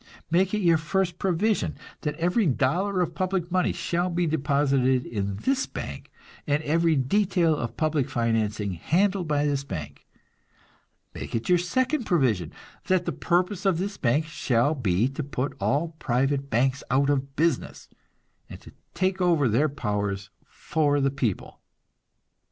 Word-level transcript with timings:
Make 0.31 0.55
it 0.55 0.61
your 0.63 0.79
first 0.79 1.19
provision 1.19 1.75
that 2.01 2.15
every 2.15 2.47
dollar 2.47 3.01
of 3.01 3.13
public 3.13 3.51
money 3.51 3.71
shall 3.71 4.09
be 4.09 4.25
deposited 4.25 5.05
in 5.05 5.35
this 5.35 5.67
bank 5.67 6.09
and 6.47 6.63
every 6.63 6.95
detail 6.95 7.55
of 7.55 7.77
public 7.77 8.09
financing 8.09 8.71
handled 8.73 9.27
by 9.27 9.45
this 9.45 9.63
bank; 9.63 10.07
make 11.13 11.35
it 11.35 11.49
your 11.49 11.59
second 11.59 12.05
provision 12.05 12.51
that 12.87 13.05
the 13.05 13.11
purpose 13.11 13.63
of 13.63 13.77
this 13.77 13.97
bank 13.97 14.25
shall 14.25 14.73
be 14.73 15.07
to 15.09 15.21
put 15.21 15.53
all 15.59 15.89
private 15.99 16.49
banks 16.49 16.83
out 16.89 17.11
of 17.11 17.35
business, 17.35 17.87
and 18.49 18.71
take 18.95 19.21
over 19.21 19.47
their 19.47 19.69
power 19.69 20.15
for 20.47 20.99
the 20.99 21.11
people. 21.11 21.59